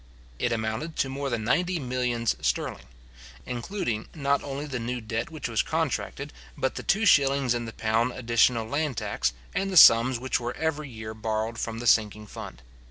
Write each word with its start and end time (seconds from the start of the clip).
It 0.39 0.51
amounted 0.51 0.95
to 0.95 1.09
more 1.09 1.29
than 1.29 1.43
ninety 1.43 1.77
millions 1.77 2.35
sterling, 2.41 2.87
including 3.45 4.07
not 4.15 4.43
only 4.43 4.65
the 4.65 4.79
new 4.79 4.99
debt 4.99 5.29
which 5.29 5.47
was 5.47 5.61
contracted, 5.61 6.33
but 6.57 6.73
the 6.73 6.81
two 6.81 7.05
shillings 7.05 7.53
in 7.53 7.65
the 7.65 7.73
pound 7.73 8.13
additional 8.13 8.65
land 8.67 8.97
tax, 8.97 9.31
and 9.53 9.69
the 9.71 9.77
sums 9.77 10.17
which 10.17 10.39
were 10.39 10.57
every 10.57 10.89
year 10.89 11.13
borrowed 11.13 11.59
from 11.59 11.77
the 11.77 11.85
sinking 11.85 12.25
fund. 12.25 12.63